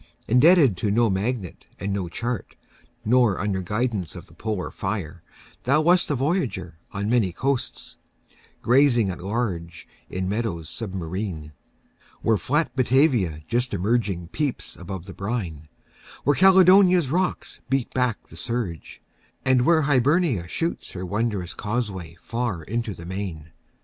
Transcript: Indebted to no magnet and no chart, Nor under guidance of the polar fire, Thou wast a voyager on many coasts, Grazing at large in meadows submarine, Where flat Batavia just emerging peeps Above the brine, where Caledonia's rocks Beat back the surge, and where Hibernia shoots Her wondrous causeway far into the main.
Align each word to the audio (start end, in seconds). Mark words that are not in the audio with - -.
Indebted 0.27 0.77
to 0.77 0.89
no 0.89 1.11
magnet 1.11 1.67
and 1.79 1.93
no 1.93 2.09
chart, 2.09 2.55
Nor 3.05 3.39
under 3.39 3.61
guidance 3.61 4.15
of 4.15 4.25
the 4.25 4.33
polar 4.33 4.71
fire, 4.71 5.21
Thou 5.65 5.81
wast 5.81 6.09
a 6.09 6.15
voyager 6.15 6.79
on 6.91 7.07
many 7.07 7.31
coasts, 7.31 7.97
Grazing 8.63 9.11
at 9.11 9.21
large 9.21 9.87
in 10.09 10.27
meadows 10.27 10.69
submarine, 10.71 11.51
Where 12.23 12.37
flat 12.37 12.75
Batavia 12.75 13.41
just 13.47 13.75
emerging 13.75 14.29
peeps 14.29 14.75
Above 14.75 15.05
the 15.05 15.13
brine, 15.13 15.67
where 16.23 16.35
Caledonia's 16.35 17.11
rocks 17.11 17.61
Beat 17.69 17.93
back 17.93 18.27
the 18.29 18.35
surge, 18.35 19.03
and 19.45 19.67
where 19.67 19.83
Hibernia 19.83 20.47
shoots 20.47 20.93
Her 20.93 21.05
wondrous 21.05 21.53
causeway 21.53 22.17
far 22.23 22.63
into 22.63 22.95
the 22.95 23.05
main. 23.05 23.51